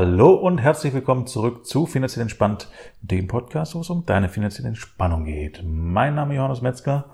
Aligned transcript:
Hallo 0.00 0.32
und 0.32 0.58
herzlich 0.58 0.94
willkommen 0.94 1.26
zurück 1.26 1.66
zu 1.66 1.84
Finanziell 1.84 2.22
Entspannt, 2.22 2.68
dem 3.00 3.26
Podcast, 3.26 3.74
wo 3.74 3.80
es 3.80 3.90
um 3.90 4.06
deine 4.06 4.28
finanzielle 4.28 4.68
Entspannung 4.68 5.24
geht. 5.24 5.60
Mein 5.64 6.14
Name 6.14 6.34
ist 6.34 6.36
Johannes 6.36 6.60
Metzger 6.60 7.10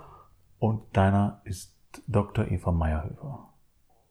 und 0.58 0.82
deiner 0.94 1.40
ist 1.44 1.74
Dr. 2.06 2.46
Eva 2.46 2.72
Meyerhöfer. 2.72 3.48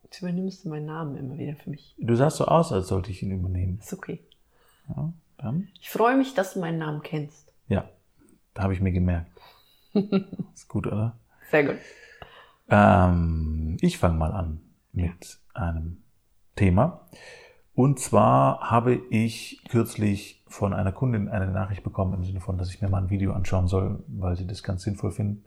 Jetzt 0.01 0.23
übernimmst 0.23 0.65
du 0.65 0.69
meinen 0.69 0.87
Namen 0.87 1.17
immer 1.17 1.37
wieder 1.37 1.55
für 1.55 1.69
mich. 1.69 1.93
Du 1.99 2.15
sahst 2.15 2.37
so 2.37 2.45
aus, 2.45 2.71
als 2.71 2.87
sollte 2.87 3.11
ich 3.11 3.21
ihn 3.21 3.29
übernehmen. 3.29 3.77
Ist 3.77 3.93
okay. 3.93 4.25
Ja, 4.89 5.13
dann? 5.37 5.67
Ich 5.79 5.91
freue 5.91 6.17
mich, 6.17 6.33
dass 6.33 6.55
du 6.55 6.59
meinen 6.59 6.79
Namen 6.79 7.03
kennst. 7.03 7.53
Ja, 7.67 7.87
da 8.55 8.63
habe 8.63 8.73
ich 8.73 8.81
mir 8.81 8.91
gemerkt. 8.91 9.39
ist 9.93 10.67
gut, 10.67 10.87
oder? 10.87 11.19
Sehr 11.51 11.63
gut. 11.63 11.77
Ähm, 12.69 13.77
ich 13.81 13.99
fange 13.99 14.17
mal 14.17 14.31
an 14.31 14.61
mit 14.93 15.37
einem 15.53 16.01
Thema. 16.55 17.07
Und 17.75 17.99
zwar 17.99 18.59
habe 18.69 18.95
ich 19.09 19.63
kürzlich 19.69 20.43
von 20.47 20.73
einer 20.73 20.91
Kundin 20.91 21.29
eine 21.29 21.47
Nachricht 21.47 21.83
bekommen 21.83 22.13
im 22.13 22.23
Sinne 22.23 22.39
von, 22.39 22.57
dass 22.57 22.69
ich 22.69 22.81
mir 22.81 22.89
mal 22.89 23.01
ein 23.01 23.09
Video 23.09 23.33
anschauen 23.33 23.67
soll, 23.67 24.03
weil 24.07 24.35
sie 24.35 24.45
das 24.45 24.61
ganz 24.61 24.83
sinnvoll 24.83 25.11
findet, 25.11 25.43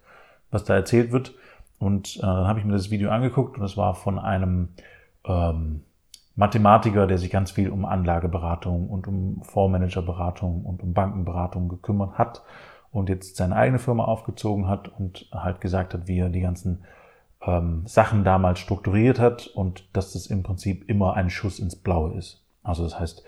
was 0.51 0.65
da 0.65 0.75
erzählt 0.75 1.13
wird. 1.13 1.35
Und 1.79 2.17
äh, 2.17 2.21
dann 2.23 2.49
habe 2.49 2.59
ich 2.59 2.65
mir 2.65 2.73
das 2.73 2.91
Video 2.91 3.11
angeguckt 3.11 3.59
und 3.59 3.65
es 3.65 3.77
war 3.77 3.95
von 3.95 4.19
einem 4.19 4.71
ähm, 5.25 5.83
Mathematiker, 6.35 7.07
der 7.07 7.19
sich 7.19 7.31
ganz 7.31 7.53
viel 7.53 7.71
um 7.71 7.85
Anlageberatung 7.85 8.89
und 8.89 9.07
um 9.07 9.43
Fondsmanagerberatung 9.43 10.65
und 10.65 10.83
um 10.83 10.95
Bankenberatung 10.95 11.69
gekümmert 11.69 12.19
hat 12.19 12.43
und 12.91 13.09
jetzt 13.09 13.37
seine 13.37 13.57
eigene 13.57 13.79
Firma 13.79 14.05
aufgezogen 14.05 14.69
hat 14.69 14.89
und 14.89 15.29
halt 15.33 15.61
gesagt 15.61 15.95
hat, 15.95 16.09
wie 16.09 16.19
er 16.19 16.29
die 16.29 16.41
ganzen 16.41 16.85
ähm, 17.45 17.83
Sachen 17.87 18.25
damals 18.25 18.59
strukturiert 18.59 19.19
hat 19.19 19.47
und 19.47 19.89
dass 19.93 20.13
das 20.13 20.27
im 20.27 20.43
Prinzip 20.43 20.89
immer 20.89 21.15
ein 21.15 21.31
Schuss 21.31 21.59
ins 21.59 21.77
Blaue 21.77 22.15
ist. 22.15 22.45
Also 22.63 22.85
das 22.85 22.99
heißt, 22.99 23.25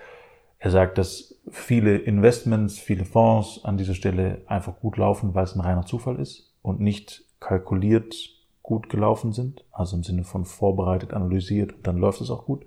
er 0.58 0.70
sagt, 0.70 0.98
dass 0.98 1.36
viele 1.50 1.96
Investments, 1.96 2.78
viele 2.78 3.04
Fonds 3.04 3.64
an 3.64 3.76
dieser 3.76 3.94
Stelle 3.94 4.42
einfach 4.46 4.80
gut 4.80 4.96
laufen, 4.96 5.34
weil 5.34 5.44
es 5.44 5.54
ein 5.54 5.60
reiner 5.60 5.86
Zufall 5.86 6.16
ist 6.16 6.52
und 6.62 6.80
nicht 6.80 7.24
kalkuliert 7.38 8.14
gut 8.62 8.90
gelaufen 8.90 9.32
sind, 9.32 9.64
also 9.72 9.96
im 9.96 10.02
Sinne 10.02 10.24
von 10.24 10.44
vorbereitet, 10.44 11.14
analysiert 11.14 11.72
und 11.72 11.86
dann 11.86 11.96
läuft 11.96 12.20
es 12.20 12.30
auch 12.30 12.44
gut, 12.44 12.66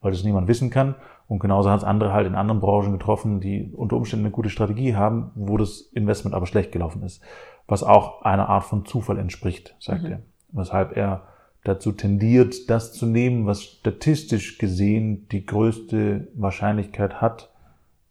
weil 0.00 0.12
das 0.12 0.24
niemand 0.24 0.48
wissen 0.48 0.70
kann. 0.70 0.94
Und 1.26 1.38
genauso 1.38 1.70
hat 1.70 1.78
es 1.78 1.84
andere 1.84 2.12
halt 2.12 2.26
in 2.26 2.34
anderen 2.34 2.60
Branchen 2.60 2.92
getroffen, 2.92 3.40
die 3.40 3.70
unter 3.74 3.96
Umständen 3.96 4.26
eine 4.26 4.32
gute 4.32 4.50
Strategie 4.50 4.94
haben, 4.94 5.32
wo 5.34 5.56
das 5.56 5.80
Investment 5.80 6.34
aber 6.34 6.46
schlecht 6.46 6.70
gelaufen 6.70 7.02
ist, 7.02 7.22
was 7.66 7.82
auch 7.82 8.22
einer 8.22 8.48
Art 8.48 8.64
von 8.64 8.86
Zufall 8.86 9.18
entspricht, 9.18 9.74
sagt 9.80 10.04
mhm. 10.04 10.12
er 10.12 10.22
weshalb 10.54 10.96
er 10.96 11.28
dazu 11.64 11.92
tendiert, 11.92 12.70
das 12.70 12.92
zu 12.92 13.06
nehmen, 13.06 13.46
was 13.46 13.62
statistisch 13.62 14.58
gesehen 14.58 15.28
die 15.28 15.46
größte 15.46 16.28
Wahrscheinlichkeit 16.34 17.20
hat, 17.20 17.50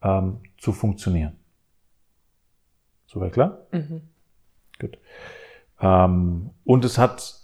ähm, 0.01 0.37
zu 0.57 0.71
funktionieren. 0.71 1.33
Soweit 3.05 3.33
klar? 3.33 3.59
Mhm. 3.71 4.01
Gut. 4.79 4.97
Ähm, 5.79 6.49
und 6.63 6.83
es 6.83 6.97
hat 6.97 7.41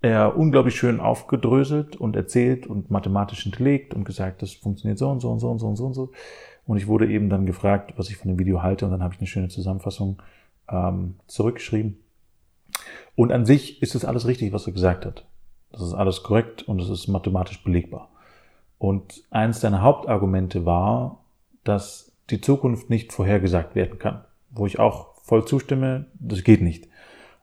er 0.00 0.36
unglaublich 0.36 0.76
schön 0.76 1.00
aufgedröselt 1.00 1.96
und 1.96 2.14
erzählt 2.14 2.66
und 2.66 2.90
mathematisch 2.90 3.42
hinterlegt 3.42 3.94
und 3.94 4.04
gesagt, 4.04 4.42
das 4.42 4.52
funktioniert 4.52 4.98
so 4.98 5.10
und 5.10 5.20
so 5.20 5.30
und 5.30 5.40
so 5.40 5.50
und 5.50 5.58
so 5.58 5.66
und 5.66 5.76
so 5.76 5.86
und 5.86 5.94
so. 5.94 6.12
Und 6.66 6.76
ich 6.76 6.86
wurde 6.86 7.10
eben 7.10 7.28
dann 7.28 7.46
gefragt, 7.46 7.94
was 7.96 8.10
ich 8.10 8.16
von 8.16 8.28
dem 8.28 8.38
Video 8.38 8.62
halte 8.62 8.84
und 8.84 8.90
dann 8.90 9.02
habe 9.02 9.14
ich 9.14 9.20
eine 9.20 9.26
schöne 9.26 9.48
Zusammenfassung 9.48 10.22
ähm, 10.68 11.16
zurückgeschrieben. 11.26 12.03
Und 13.16 13.32
an 13.32 13.46
sich 13.46 13.82
ist 13.82 13.94
es 13.94 14.04
alles 14.04 14.26
richtig, 14.26 14.52
was 14.52 14.66
er 14.66 14.72
gesagt 14.72 15.06
hat. 15.06 15.24
Das 15.72 15.82
ist 15.82 15.94
alles 15.94 16.22
korrekt 16.22 16.62
und 16.62 16.80
es 16.80 16.88
ist 16.88 17.08
mathematisch 17.08 17.62
belegbar. 17.62 18.08
Und 18.78 19.24
eins 19.30 19.60
seiner 19.60 19.82
Hauptargumente 19.82 20.66
war, 20.66 21.24
dass 21.64 22.12
die 22.30 22.40
Zukunft 22.40 22.90
nicht 22.90 23.12
vorhergesagt 23.12 23.74
werden 23.74 23.98
kann. 23.98 24.24
Wo 24.50 24.66
ich 24.66 24.78
auch 24.78 25.14
voll 25.22 25.44
zustimme, 25.44 26.06
das 26.14 26.44
geht 26.44 26.62
nicht. 26.62 26.88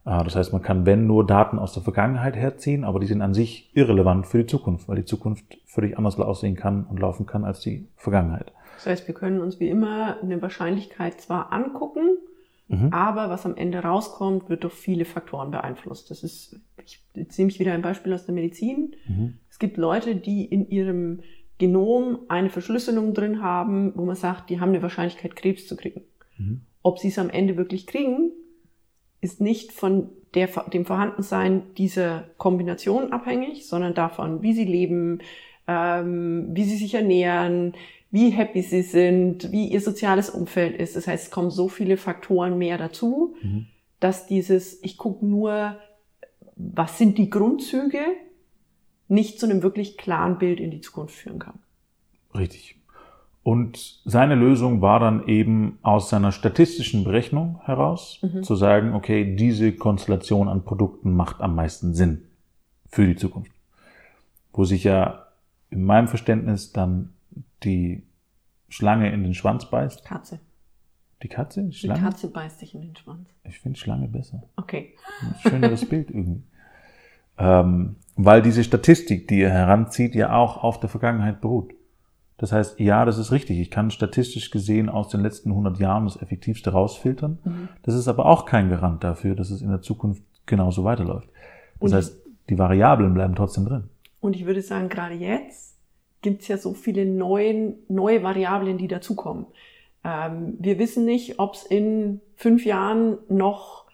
Ah, 0.04 0.24
das 0.24 0.36
heißt, 0.36 0.52
man 0.52 0.64
kann, 0.64 0.86
wenn 0.86 1.06
nur 1.06 1.28
Daten 1.28 1.60
aus 1.60 1.74
der 1.74 1.84
Vergangenheit 1.84 2.36
herziehen, 2.36 2.84
aber 2.84 3.00
die 3.00 3.06
sind 3.06 3.22
an 3.22 3.36
sich 3.36 3.70
irrelevant 3.76 4.26
für 4.26 4.40
die 4.40 4.48
Zukunft, 4.48 4.88
weil 4.88 4.96
die 4.96 5.06
Zukunft 5.06 5.60
völlig 5.66 5.98
anders 5.98 6.20
aussehen 6.20 6.56
kann 6.56 6.86
und 6.86 7.00
laufen 7.00 7.28
kann 7.28 7.46
als 7.46 7.60
die 7.60 7.88
Vergangenheit. 7.98 8.52
Das 8.76 8.88
heißt, 8.88 9.08
wir 9.08 9.14
können 9.14 9.42
uns 9.42 9.60
wie 9.60 9.70
immer 9.70 10.18
eine 10.24 10.42
Wahrscheinlichkeit 10.42 11.22
zwar 11.22 11.54
angucken, 11.54 12.18
Mhm. 12.72 12.94
Aber 12.94 13.30
was 13.30 13.46
am 13.46 13.58
Ende 13.58 13.80
rauskommt, 13.80 14.50
wird 14.50 14.64
durch 14.64 14.74
viele 14.74 15.04
Faktoren 15.04 15.52
beeinflusst. 15.52 16.10
Das 16.10 16.24
ist, 16.24 16.58
ich, 16.86 17.04
jetzt 17.14 17.38
nehme 17.38 17.52
ich 17.52 17.60
wieder 17.60 17.74
ein 17.74 17.82
Beispiel 17.82 18.14
aus 18.14 18.26
der 18.26 18.34
Medizin. 18.34 18.96
Mhm. 19.08 19.38
Es 19.50 19.60
gibt 19.60 19.76
Leute, 19.76 20.16
die 20.16 20.46
in 20.46 20.70
ihrem 20.70 21.20
Genom 21.58 22.20
eine 22.30 22.50
Verschlüsselung 22.50 23.14
drin 23.14 23.44
haben, 23.44 23.92
wo 23.96 24.06
man 24.06 24.16
sagt, 24.16 24.50
die 24.50 24.62
haben 24.62 24.70
eine 24.70 24.82
Wahrscheinlichkeit, 24.82 25.36
Krebs 25.36 25.68
zu 25.68 25.76
kriegen. 25.76 26.02
Mhm. 26.38 26.62
Ob 26.82 26.98
sie 26.98 27.10
es 27.10 27.20
am 27.20 27.30
Ende 27.30 27.58
wirklich 27.58 27.88
kriegen, 27.88 28.32
ist 29.20 29.42
nicht 29.42 29.74
von 29.74 30.10
der, 30.34 30.48
dem 30.74 30.86
Vorhandensein 30.86 31.74
dieser 31.78 32.24
Kombination 32.38 33.12
abhängig, 33.12 33.68
sondern 33.68 33.94
davon, 33.94 34.42
wie 34.42 34.54
sie 34.54 34.64
leben, 34.64 35.20
ähm, 35.68 36.48
wie 36.52 36.64
sie 36.64 36.78
sich 36.78 36.94
ernähren, 36.94 37.74
wie 38.12 38.30
happy 38.30 38.62
sie 38.62 38.82
sind, 38.82 39.52
wie 39.52 39.68
ihr 39.68 39.82
soziales 39.82 40.30
Umfeld 40.30 40.76
ist. 40.76 40.96
Das 40.96 41.08
heißt, 41.08 41.26
es 41.26 41.32
kommen 41.32 41.50
so 41.50 41.70
viele 41.70 41.98
Faktoren 41.98 42.58
mehr 42.58 42.78
dazu, 42.78 43.36
mhm. 43.42 43.68
dass 44.00 44.28
dieses, 44.28 44.84
ich 44.84 44.98
gucke 44.98 45.26
nur, 45.26 45.78
was 46.56 46.98
sind 46.98 47.18
die 47.18 47.30
Grundzüge, 47.30 48.02
nicht 49.08 49.40
zu 49.40 49.46
einem 49.46 49.64
wirklich 49.64 49.98
klaren 49.98 50.38
Bild 50.38 50.60
in 50.60 50.72
die 50.72 50.82
Zukunft 50.82 51.16
führen 51.16 51.40
kann. 51.40 51.60
Richtig. 52.36 52.78
Und 53.44 54.02
seine 54.06 54.36
Lösung 54.36 54.82
war 54.82 55.00
dann 55.00 55.28
eben 55.28 55.80
aus 55.82 56.10
seiner 56.10 56.32
statistischen 56.32 57.04
Berechnung 57.04 57.60
heraus 57.64 58.20
mhm. 58.22 58.44
zu 58.44 58.56
sagen, 58.56 58.94
okay, 58.94 59.36
diese 59.36 59.72
Konstellation 59.74 60.48
an 60.48 60.64
Produkten 60.64 61.16
macht 61.16 61.42
am 61.42 61.56
meisten 61.56 61.94
Sinn 61.94 62.26
für 62.88 63.08
die 63.08 63.16
Zukunft. 63.16 63.52
Wo 64.54 64.64
sich 64.64 64.84
ja 64.84 65.28
in 65.72 65.84
meinem 65.84 66.08
Verständnis 66.08 66.72
dann 66.72 67.14
die 67.64 68.04
Schlange 68.70 69.12
in 69.12 69.24
den 69.24 69.34
Schwanz 69.34 69.70
beißt? 69.70 70.06
Katze. 70.06 70.40
Die 71.24 71.28
Katze? 71.28 71.64
Die, 71.64 71.74
Schlange? 71.74 72.00
Die 72.00 72.06
Katze 72.06 72.28
beißt 72.30 72.60
sich 72.60 72.74
in 72.74 72.82
den 72.82 72.96
Schwanz. 72.96 73.30
Ich 73.44 73.60
finde 73.60 73.78
Schlange 73.78 74.08
besser. 74.08 74.44
Okay. 74.56 74.96
Schöneres 75.42 75.88
Bild 75.88 76.10
irgendwie. 76.10 76.44
Ähm, 77.38 77.96
weil 78.16 78.42
diese 78.42 78.64
Statistik, 78.64 79.28
die 79.28 79.42
er 79.42 79.52
heranzieht, 79.52 80.16
ja 80.16 80.36
auch 80.36 80.64
auf 80.64 80.80
der 80.80 80.90
Vergangenheit 80.90 81.42
beruht. 81.42 81.74
Das 82.38 82.52
heißt, 82.52 82.80
ja, 82.80 83.06
das 83.06 83.20
ist 83.20 83.32
richtig. 83.32 83.60
Ich 83.60 83.70
kann 83.70 83.92
statistisch 83.92 84.50
gesehen 84.50 84.90
aus 84.90 85.10
den 85.10 85.22
letzten 85.22 85.52
100 85.52 85.78
Jahren 85.78 86.06
das 86.06 86.20
Effektivste 86.20 86.72
rausfiltern. 86.72 87.38
Mhm. 87.44 87.70
Das 87.84 87.94
ist 87.94 88.08
aber 88.08 88.26
auch 88.26 88.46
kein 88.46 88.70
Garant 88.70 89.04
dafür, 89.04 89.36
dass 89.36 89.52
es 89.52 89.62
in 89.62 89.70
der 89.70 89.82
Zukunft 89.82 90.24
genauso 90.48 90.84
weiterläuft. 90.84 91.30
Das 91.80 91.92
Und 91.92 91.98
heißt, 91.98 92.18
die 92.50 92.58
Variablen 92.58 93.14
bleiben 93.14 93.36
trotzdem 93.36 93.66
drin. 93.66 93.90
Und 94.20 94.36
ich 94.36 94.46
würde 94.46 94.62
sagen, 94.62 94.90
gerade 94.90 95.14
jetzt 95.14 95.71
gibt 96.22 96.42
es 96.42 96.48
ja 96.48 96.58
so 96.58 96.74
viele 96.74 97.06
neuen, 97.06 97.76
neue 97.88 98.24
Variablen, 98.24 98.78
die 98.78 98.88
dazukommen. 98.88 99.46
Ähm, 100.04 100.56
wir 100.60 100.80
wissen 100.80 101.06
nicht, 101.06 101.40
ob 101.40 101.56
es 101.56 101.64
in 101.64 102.22
fünf 102.36 102.66
Jahren 102.66 103.18
noch 103.30 103.86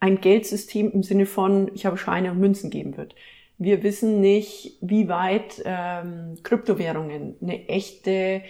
ein 0.00 0.20
Geldsystem 0.20 0.90
im 0.90 1.02
Sinne 1.02 1.26
von, 1.26 1.70
ich 1.74 1.86
habe 1.86 1.96
Scheine 1.96 2.32
und 2.32 2.38
Münzen 2.38 2.70
geben 2.70 2.96
wird. 2.96 3.14
Wir 3.56 3.82
wissen 3.82 4.20
nicht, 4.20 4.78
wie 4.80 5.08
weit 5.08 5.62
ähm, 5.64 6.36
Kryptowährungen 6.42 7.36
eine 7.40 7.68
echte 7.68 8.42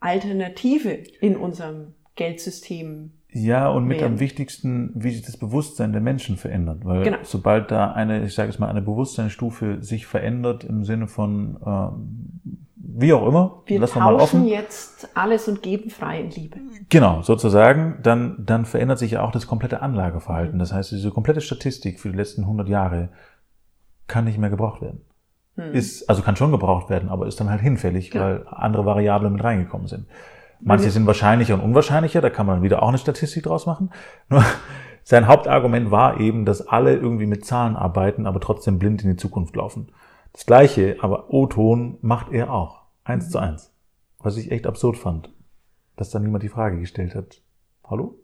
Alternative 0.00 0.90
in 1.20 1.36
unserem 1.36 1.94
Geldsystem 2.14 3.12
ja, 3.36 3.68
und 3.68 3.86
mit 3.86 4.00
am 4.00 4.20
wichtigsten, 4.20 4.92
wie 4.94 5.10
sich 5.10 5.22
das 5.22 5.36
Bewusstsein 5.36 5.90
der 5.90 6.00
Menschen 6.00 6.36
verändert. 6.36 6.84
Weil 6.84 7.02
genau. 7.02 7.18
sobald 7.24 7.72
da 7.72 7.90
eine, 7.90 8.24
ich 8.24 8.34
sage 8.34 8.48
es 8.48 8.60
mal, 8.60 8.68
eine 8.68 8.80
Bewusstseinsstufe 8.80 9.82
sich 9.82 10.06
verändert 10.06 10.62
im 10.62 10.84
Sinne 10.84 11.08
von 11.08 11.56
äh, 11.56 12.54
wie 12.96 13.12
auch 13.12 13.26
immer, 13.26 13.62
wir 13.66 13.80
lassen 13.80 13.96
wir 13.96 14.04
mal 14.04 14.14
offen. 14.14 14.46
jetzt 14.46 15.08
alles 15.14 15.48
und 15.48 15.62
geben 15.62 15.90
frei 15.90 16.20
in 16.20 16.30
Liebe. 16.30 16.58
Genau, 16.88 17.22
sozusagen, 17.22 17.98
dann, 18.02 18.36
dann 18.38 18.64
verändert 18.64 19.00
sich 19.00 19.12
ja 19.12 19.22
auch 19.22 19.32
das 19.32 19.48
komplette 19.48 19.82
Anlageverhalten. 19.82 20.58
Das 20.60 20.72
heißt, 20.72 20.92
diese 20.92 21.10
komplette 21.10 21.40
Statistik 21.40 21.98
für 21.98 22.10
die 22.10 22.16
letzten 22.16 22.42
100 22.42 22.68
Jahre 22.68 23.08
kann 24.06 24.24
nicht 24.24 24.38
mehr 24.38 24.50
gebraucht 24.50 24.80
werden. 24.80 25.00
Mhm. 25.56 25.72
Ist, 25.72 26.08
also 26.08 26.22
kann 26.22 26.36
schon 26.36 26.52
gebraucht 26.52 26.88
werden, 26.88 27.08
aber 27.08 27.26
ist 27.26 27.40
dann 27.40 27.50
halt 27.50 27.60
hinfällig, 27.60 28.12
genau. 28.12 28.24
weil 28.24 28.46
andere 28.48 28.86
Variablen 28.86 29.32
mit 29.32 29.42
reingekommen 29.42 29.88
sind. 29.88 30.06
Manche 30.60 30.90
sind 30.90 31.06
wahrscheinlicher 31.06 31.54
und 31.54 31.60
unwahrscheinlicher, 31.60 32.20
da 32.20 32.30
kann 32.30 32.46
man 32.46 32.62
wieder 32.62 32.82
auch 32.82 32.88
eine 32.88 32.98
Statistik 32.98 33.42
draus 33.42 33.66
machen. 33.66 33.90
Nur 34.28 34.44
sein 35.02 35.26
Hauptargument 35.26 35.90
war 35.90 36.20
eben, 36.20 36.44
dass 36.44 36.68
alle 36.68 36.94
irgendwie 36.94 37.26
mit 37.26 37.44
Zahlen 37.44 37.76
arbeiten, 37.76 38.26
aber 38.26 38.40
trotzdem 38.40 38.78
blind 38.78 39.02
in 39.02 39.10
die 39.10 39.16
Zukunft 39.16 39.56
laufen. 39.56 39.88
Das 40.32 40.46
gleiche, 40.46 40.96
aber 41.00 41.32
O-Ton 41.32 41.98
macht 42.00 42.32
er 42.32 42.52
auch. 42.52 42.83
Eins 43.04 43.26
mhm. 43.26 43.30
zu 43.30 43.38
eins. 43.38 43.72
Was 44.18 44.36
ich 44.38 44.50
echt 44.50 44.66
absurd 44.66 44.96
fand, 44.96 45.30
dass 45.96 46.10
da 46.10 46.18
niemand 46.18 46.42
die 46.42 46.48
Frage 46.48 46.80
gestellt 46.80 47.14
hat. 47.14 47.42
Hallo? 47.84 48.18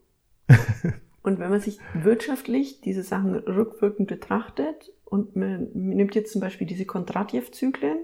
und 1.22 1.38
wenn 1.38 1.50
man 1.50 1.60
sich 1.60 1.78
wirtschaftlich 1.94 2.80
diese 2.80 3.02
Sachen 3.02 3.34
rückwirkend 3.34 4.08
betrachtet 4.08 4.90
und 5.04 5.36
man 5.36 5.68
nimmt 5.74 6.14
jetzt 6.14 6.32
zum 6.32 6.40
Beispiel 6.40 6.66
diese 6.66 6.86
Kondratjew-Zyklen, 6.86 7.98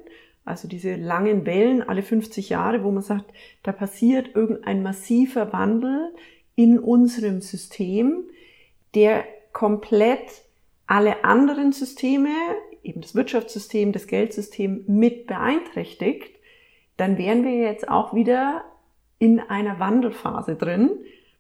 Also 0.45 0.69
diese 0.69 0.95
langen 0.95 1.47
Wellen 1.47 1.83
alle 1.83 2.03
50 2.03 2.51
Jahre, 2.51 2.85
wo 2.85 2.93
man 2.93 3.03
sagt, 3.03 3.33
da 3.63 3.73
passiert 3.73 4.37
irgendein 4.37 4.83
massiver 4.83 5.53
Wandel 5.53 6.15
in 6.55 6.79
unserem 6.79 7.41
System, 7.41 8.25
der 8.95 9.25
komplett 9.53 10.45
alle 10.87 11.25
anderen 11.25 11.73
Systeme, 11.73 12.31
eben 12.83 13.01
das 13.01 13.15
Wirtschaftssystem, 13.15 13.93
das 13.93 14.07
Geldsystem 14.07 14.85
mit 14.87 15.27
beeinträchtigt, 15.27 16.36
dann 16.97 17.19
wären 17.19 17.45
wir 17.45 17.55
jetzt 17.55 17.89
auch 17.89 18.15
wieder 18.15 18.65
in 19.19 19.41
einer 19.41 19.79
Wandelphase 19.79 20.57
drin, 20.57 20.91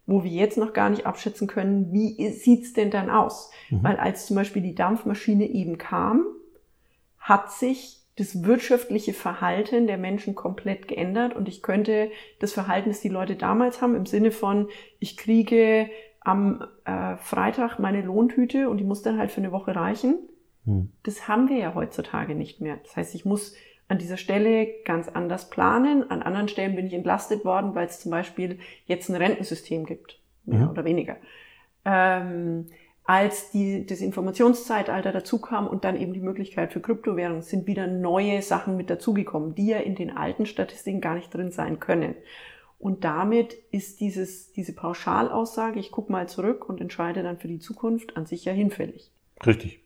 wo 0.07 0.23
wir 0.23 0.31
jetzt 0.31 0.57
noch 0.57 0.73
gar 0.73 0.89
nicht 0.89 1.07
abschätzen 1.07 1.49
können, 1.49 1.93
wie 1.93 2.31
sieht's 2.31 2.73
denn 2.73 2.91
dann 2.91 3.11
aus? 3.11 3.51
Mhm. 3.71 3.83
Weil 3.83 3.97
als 3.97 4.27
zum 4.27 4.37
Beispiel 4.37 4.63
die 4.63 4.75
Dampfmaschine 4.75 5.47
eben 5.47 5.79
kam, 5.79 6.25
hat 7.19 7.53
sich 7.53 8.03
das 8.17 8.45
wirtschaftliche 8.45 9.13
Verhalten 9.13 9.87
der 9.87 9.99
Menschen 9.99 10.35
komplett 10.35 10.89
geändert 10.89 11.35
und 11.35 11.49
ich 11.49 11.63
könnte 11.63 12.11
das 12.39 12.53
Verhalten, 12.53 12.89
das 12.89 13.01
die 13.01 13.11
Leute 13.11 13.37
damals 13.37 13.83
haben, 13.83 13.95
im 13.95 14.07
Sinne 14.07 14.31
von, 14.31 14.69
ich 15.01 15.17
kriege 15.19 15.91
am 16.21 16.65
äh, 16.85 17.17
Freitag 17.19 17.79
meine 17.79 18.03
Lohntüte 18.03 18.71
und 18.71 18.79
die 18.79 18.85
muss 18.85 19.03
dann 19.03 19.19
halt 19.19 19.31
für 19.31 19.41
eine 19.41 19.53
Woche 19.53 19.77
reichen, 19.77 20.19
hm. 20.65 20.93
das 21.03 21.29
haben 21.29 21.49
wir 21.49 21.59
ja 21.59 21.75
heutzutage 21.75 22.35
nicht 22.35 22.61
mehr. 22.61 22.79
Das 22.85 22.97
heißt, 22.97 23.15
ich 23.15 23.27
muss 23.27 23.55
an 23.89 23.99
dieser 23.99 24.17
Stelle 24.17 24.69
ganz 24.85 25.09
anders 25.09 25.51
planen. 25.51 26.11
An 26.11 26.23
anderen 26.23 26.49
Stellen 26.49 26.75
bin 26.77 26.87
ich 26.87 26.95
entlastet 26.95 27.45
worden, 27.45 27.75
weil 27.75 27.87
es 27.87 28.01
zum 28.01 28.11
Beispiel 28.11 28.59
jetzt 28.87 29.09
ein 29.09 29.17
Rentensystem 29.17 29.87
gibt, 29.87 30.19
mehr 30.45 30.61
mhm. 30.61 30.71
oder 30.71 30.85
weniger. 30.85 31.17
Ähm, 31.85 32.67
als 33.05 33.53
die, 33.53 33.87
das 33.87 34.01
Informationszeitalter 34.01 35.13
dazu 35.13 35.41
kam 35.41 35.69
und 35.69 35.85
dann 35.85 35.97
eben 35.97 36.13
die 36.13 36.21
Möglichkeit 36.21 36.73
für 36.73 36.81
Kryptowährungen, 36.81 37.43
sind 37.43 37.69
wieder 37.69 37.87
neue 37.87 38.43
Sachen 38.43 38.77
mit 38.77 38.91
dazugekommen, 38.91 39.55
die 39.55 39.69
ja 39.69 39.79
in 39.79 39.95
den 39.95 40.17
alten 40.17 40.45
Statistiken 40.45 41.01
gar 41.01 41.15
nicht 41.15 41.33
drin 41.33 41.53
sein 41.53 41.79
können. 41.79 42.17
Und 42.81 43.05
damit 43.05 43.57
ist 43.71 44.01
dieses, 44.01 44.53
diese 44.53 44.75
Pauschalaussage, 44.75 45.79
ich 45.79 45.93
gucke 45.93 46.11
mal 46.11 46.29
zurück 46.29 46.69
und 46.69 46.81
entscheide 46.81 47.23
dann 47.23 47.39
für 47.39 47.49
die 47.49 47.61
Zukunft, 47.61 48.17
an 48.17 48.27
sich 48.27 48.45
ja 48.45 48.53
hinfällig. 48.53 49.11
Richtig. 49.47 49.81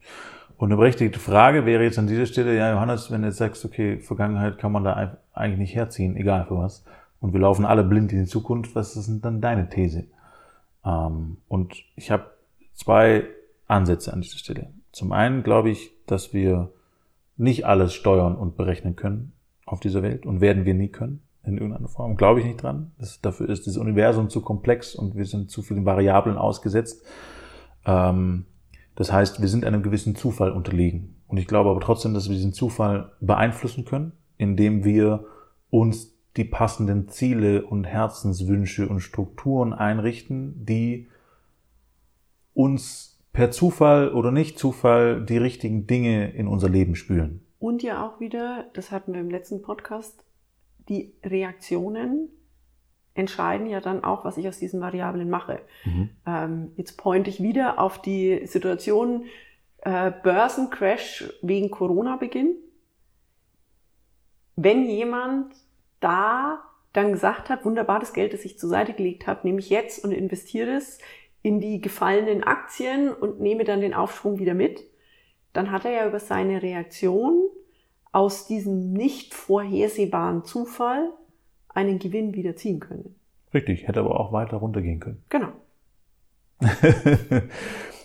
Und 0.60 0.68
eine 0.68 0.76
berechtigte 0.76 1.18
Frage 1.18 1.64
wäre 1.64 1.84
jetzt 1.84 1.98
an 1.98 2.06
dieser 2.06 2.26
Stelle, 2.26 2.54
ja, 2.54 2.70
Johannes, 2.70 3.10
wenn 3.10 3.22
du 3.22 3.28
jetzt 3.28 3.38
sagst, 3.38 3.64
okay, 3.64 3.98
Vergangenheit 3.98 4.58
kann 4.58 4.70
man 4.70 4.84
da 4.84 5.16
eigentlich 5.32 5.58
nicht 5.58 5.74
herziehen, 5.74 6.16
egal 6.16 6.44
für 6.44 6.58
was, 6.58 6.84
und 7.18 7.32
wir 7.32 7.40
laufen 7.40 7.64
alle 7.64 7.82
blind 7.82 8.12
in 8.12 8.18
die 8.18 8.26
Zukunft, 8.26 8.74
was 8.74 8.94
ist 8.94 9.08
denn 9.08 9.22
dann 9.22 9.40
deine 9.40 9.70
These? 9.70 10.04
Ähm, 10.84 11.38
und 11.48 11.82
ich 11.96 12.10
habe 12.10 12.26
zwei 12.74 13.24
Ansätze 13.68 14.12
an 14.12 14.20
dieser 14.20 14.36
Stelle. 14.36 14.68
Zum 14.92 15.12
einen 15.12 15.44
glaube 15.44 15.70
ich, 15.70 15.92
dass 16.06 16.34
wir 16.34 16.70
nicht 17.38 17.64
alles 17.64 17.94
steuern 17.94 18.36
und 18.36 18.58
berechnen 18.58 18.96
können 18.96 19.32
auf 19.64 19.80
dieser 19.80 20.02
Welt 20.02 20.26
und 20.26 20.42
werden 20.42 20.66
wir 20.66 20.74
nie 20.74 20.88
können 20.88 21.22
in 21.42 21.56
irgendeiner 21.56 21.88
Form. 21.88 22.16
Glaube 22.16 22.40
ich 22.40 22.44
nicht 22.44 22.62
dran. 22.62 22.92
Das, 22.98 23.22
dafür 23.22 23.48
ist 23.48 23.66
das 23.66 23.78
Universum 23.78 24.28
zu 24.28 24.42
komplex 24.42 24.94
und 24.94 25.16
wir 25.16 25.24
sind 25.24 25.50
zu 25.50 25.62
vielen 25.62 25.86
Variablen 25.86 26.36
ausgesetzt. 26.36 27.02
Ähm, 27.86 28.44
das 29.00 29.10
heißt, 29.10 29.40
wir 29.40 29.48
sind 29.48 29.64
einem 29.64 29.82
gewissen 29.82 30.14
Zufall 30.14 30.52
unterlegen. 30.52 31.22
Und 31.26 31.38
ich 31.38 31.46
glaube 31.46 31.70
aber 31.70 31.80
trotzdem, 31.80 32.12
dass 32.12 32.28
wir 32.28 32.36
diesen 32.36 32.52
Zufall 32.52 33.12
beeinflussen 33.22 33.86
können, 33.86 34.12
indem 34.36 34.84
wir 34.84 35.24
uns 35.70 36.18
die 36.36 36.44
passenden 36.44 37.08
Ziele 37.08 37.64
und 37.64 37.84
Herzenswünsche 37.84 38.86
und 38.86 39.00
Strukturen 39.00 39.72
einrichten, 39.72 40.66
die 40.66 41.08
uns 42.52 43.18
per 43.32 43.50
Zufall 43.50 44.12
oder 44.12 44.32
nicht 44.32 44.58
Zufall 44.58 45.24
die 45.24 45.38
richtigen 45.38 45.86
Dinge 45.86 46.32
in 46.32 46.46
unser 46.46 46.68
Leben 46.68 46.94
spüren. 46.94 47.40
Und 47.58 47.82
ja 47.82 48.06
auch 48.06 48.20
wieder, 48.20 48.66
das 48.74 48.90
hatten 48.90 49.14
wir 49.14 49.22
im 49.22 49.30
letzten 49.30 49.62
Podcast, 49.62 50.26
die 50.90 51.14
Reaktionen 51.24 52.28
entscheiden 53.14 53.66
ja 53.66 53.80
dann 53.80 54.04
auch, 54.04 54.24
was 54.24 54.36
ich 54.36 54.48
aus 54.48 54.58
diesen 54.58 54.80
Variablen 54.80 55.30
mache. 55.30 55.60
Mhm. 55.84 56.10
Ähm, 56.26 56.72
jetzt 56.76 56.96
pointe 56.96 57.30
ich 57.30 57.42
wieder 57.42 57.78
auf 57.78 58.00
die 58.00 58.46
Situation 58.46 59.24
äh, 59.78 60.12
Börsencrash 60.22 61.32
wegen 61.42 61.70
Corona-Beginn. 61.70 62.54
Wenn 64.56 64.88
jemand 64.88 65.54
da 66.00 66.62
dann 66.92 67.12
gesagt 67.12 67.50
hat, 67.50 67.64
wunderbar, 67.64 68.00
das 68.00 68.12
Geld, 68.12 68.32
das 68.32 68.44
ich 68.44 68.58
zur 68.58 68.68
Seite 68.68 68.92
gelegt 68.92 69.26
habe, 69.26 69.40
nehme 69.44 69.60
ich 69.60 69.70
jetzt 69.70 70.04
und 70.04 70.12
investiere 70.12 70.72
es 70.72 70.98
in 71.42 71.60
die 71.60 71.80
gefallenen 71.80 72.42
Aktien 72.44 73.12
und 73.12 73.40
nehme 73.40 73.64
dann 73.64 73.80
den 73.80 73.94
Aufschwung 73.94 74.38
wieder 74.38 74.54
mit, 74.54 74.82
dann 75.52 75.70
hat 75.70 75.84
er 75.84 75.92
ja 75.92 76.06
über 76.06 76.20
seine 76.20 76.62
Reaktion 76.62 77.48
aus 78.12 78.46
diesem 78.46 78.92
nicht 78.92 79.34
vorhersehbaren 79.34 80.44
Zufall 80.44 81.10
einen 81.74 81.98
Gewinn 81.98 82.34
wieder 82.34 82.56
ziehen 82.56 82.80
können. 82.80 83.14
Richtig, 83.52 83.88
hätte 83.88 84.00
aber 84.00 84.18
auch 84.18 84.32
weiter 84.32 84.58
runtergehen 84.58 85.00
können. 85.00 85.22
Genau. 85.28 85.48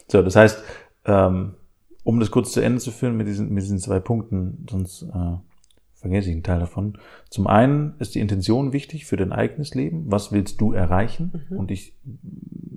so, 0.07 0.21
das 0.21 0.35
heißt, 0.35 0.63
ähm, 1.05 1.55
um 2.03 2.19
das 2.19 2.31
kurz 2.31 2.51
zu 2.51 2.61
Ende 2.61 2.79
zu 2.79 2.91
führen 2.91 3.17
mit 3.17 3.27
diesen, 3.27 3.53
mit 3.53 3.63
diesen 3.63 3.79
zwei 3.79 3.99
Punkten, 3.99 4.65
sonst 4.69 5.03
äh, 5.03 5.37
vergesse 5.93 6.29
ich 6.29 6.35
einen 6.35 6.43
Teil 6.43 6.59
davon. 6.59 6.97
Zum 7.29 7.47
einen 7.47 7.95
ist 7.99 8.15
die 8.15 8.19
Intention 8.19 8.73
wichtig 8.73 9.05
für 9.05 9.17
dein 9.17 9.31
eigenes 9.31 9.73
Leben. 9.73 10.05
Was 10.07 10.31
willst 10.31 10.61
du 10.61 10.71
erreichen? 10.71 11.47
Mhm. 11.49 11.57
Und 11.57 11.71
ich 11.71 11.97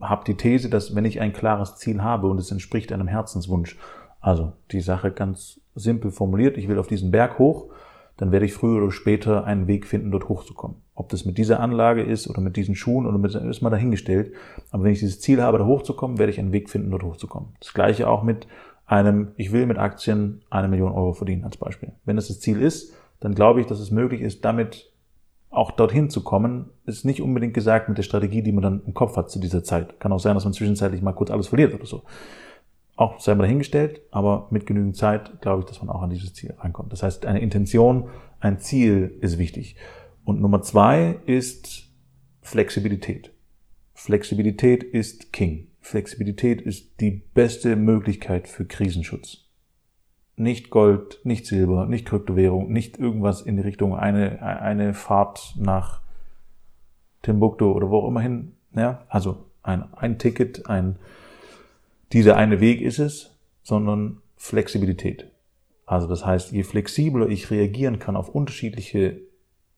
habe 0.00 0.24
die 0.24 0.36
These, 0.36 0.70
dass 0.70 0.94
wenn 0.94 1.04
ich 1.04 1.20
ein 1.20 1.32
klares 1.32 1.76
Ziel 1.76 2.02
habe 2.02 2.28
und 2.28 2.38
es 2.38 2.50
entspricht 2.50 2.92
einem 2.92 3.06
Herzenswunsch, 3.06 3.78
also 4.20 4.52
die 4.72 4.80
Sache 4.80 5.10
ganz 5.10 5.60
simpel 5.74 6.10
formuliert, 6.10 6.56
ich 6.56 6.68
will 6.68 6.78
auf 6.78 6.86
diesen 6.86 7.10
Berg 7.10 7.38
hoch, 7.38 7.70
dann 8.18 8.32
werde 8.32 8.44
ich 8.44 8.52
früher 8.52 8.82
oder 8.82 8.92
später 8.92 9.44
einen 9.44 9.66
Weg 9.68 9.86
finden, 9.86 10.10
dort 10.10 10.28
hochzukommen. 10.28 10.78
Ob 10.94 11.08
das 11.08 11.24
mit 11.24 11.38
dieser 11.38 11.60
Anlage 11.60 12.02
ist 12.02 12.28
oder 12.28 12.40
mit 12.40 12.56
diesen 12.56 12.74
Schuhen 12.74 13.06
oder 13.06 13.16
mit, 13.16 13.34
ist 13.34 13.62
mal 13.62 13.70
dahingestellt. 13.70 14.32
Aber 14.70 14.84
wenn 14.84 14.92
ich 14.92 14.98
dieses 14.98 15.20
Ziel 15.20 15.40
habe, 15.40 15.58
da 15.58 15.64
hochzukommen, 15.64 16.18
werde 16.18 16.32
ich 16.32 16.40
einen 16.40 16.52
Weg 16.52 16.68
finden, 16.68 16.90
dort 16.90 17.04
hochzukommen. 17.04 17.50
Das 17.60 17.72
gleiche 17.72 18.08
auch 18.08 18.24
mit 18.24 18.48
einem, 18.86 19.28
ich 19.36 19.52
will 19.52 19.66
mit 19.66 19.78
Aktien 19.78 20.42
eine 20.50 20.66
Million 20.66 20.92
Euro 20.92 21.12
verdienen 21.12 21.44
als 21.44 21.56
Beispiel. 21.56 21.92
Wenn 22.04 22.16
das 22.16 22.28
das 22.28 22.40
Ziel 22.40 22.60
ist, 22.60 22.92
dann 23.20 23.34
glaube 23.34 23.60
ich, 23.60 23.66
dass 23.66 23.78
es 23.78 23.92
möglich 23.92 24.20
ist, 24.20 24.44
damit 24.44 24.92
auch 25.50 25.70
dorthin 25.70 26.10
zu 26.10 26.24
kommen, 26.24 26.70
ist 26.86 27.04
nicht 27.04 27.22
unbedingt 27.22 27.54
gesagt 27.54 27.88
mit 27.88 27.98
der 27.98 28.02
Strategie, 28.02 28.42
die 28.42 28.52
man 28.52 28.62
dann 28.62 28.82
im 28.84 28.94
Kopf 28.94 29.16
hat 29.16 29.30
zu 29.30 29.38
dieser 29.38 29.62
Zeit. 29.62 30.00
Kann 30.00 30.12
auch 30.12 30.20
sein, 30.20 30.34
dass 30.34 30.44
man 30.44 30.52
zwischenzeitlich 30.52 31.02
mal 31.02 31.12
kurz 31.12 31.30
alles 31.30 31.48
verliert 31.48 31.72
oder 31.72 31.86
so. 31.86 32.02
Auch 32.98 33.24
mal 33.26 33.38
dahingestellt, 33.38 34.02
aber 34.10 34.48
mit 34.50 34.66
genügend 34.66 34.96
Zeit 34.96 35.40
glaube 35.40 35.60
ich, 35.60 35.66
dass 35.66 35.80
man 35.80 35.88
auch 35.88 36.02
an 36.02 36.10
dieses 36.10 36.34
Ziel 36.34 36.54
rankommt. 36.58 36.92
Das 36.92 37.02
heißt, 37.02 37.26
eine 37.26 37.40
Intention, 37.40 38.08
ein 38.40 38.58
Ziel 38.58 39.16
ist 39.20 39.38
wichtig. 39.38 39.76
Und 40.24 40.40
Nummer 40.40 40.62
zwei 40.62 41.20
ist 41.24 41.90
Flexibilität. 42.42 43.32
Flexibilität 43.94 44.82
ist 44.82 45.32
King. 45.32 45.68
Flexibilität 45.80 46.60
ist 46.60 47.00
die 47.00 47.22
beste 47.32 47.76
Möglichkeit 47.76 48.48
für 48.48 48.64
Krisenschutz 48.64 49.48
nicht 50.38 50.70
Gold, 50.70 51.20
nicht 51.24 51.46
Silber, 51.46 51.86
nicht 51.86 52.06
Kryptowährung, 52.06 52.70
nicht 52.72 52.98
irgendwas 52.98 53.42
in 53.42 53.56
die 53.56 53.62
Richtung 53.62 53.96
eine, 53.96 54.40
eine 54.42 54.94
Fahrt 54.94 55.54
nach 55.58 56.00
Timbuktu 57.22 57.72
oder 57.72 57.90
wo 57.90 57.98
auch 57.98 58.08
immer 58.08 58.20
hin. 58.20 58.52
Ja, 58.74 59.02
also 59.08 59.46
ein, 59.62 59.92
ein 59.94 60.18
Ticket, 60.18 60.68
ein, 60.68 60.96
dieser 62.12 62.36
eine 62.36 62.60
Weg 62.60 62.80
ist 62.80 62.98
es, 62.98 63.36
sondern 63.62 64.22
Flexibilität. 64.36 65.30
Also 65.86 66.06
das 66.06 66.24
heißt, 66.24 66.52
je 66.52 66.62
flexibler 66.62 67.28
ich 67.28 67.50
reagieren 67.50 67.98
kann 67.98 68.16
auf 68.16 68.28
unterschiedliche 68.28 69.20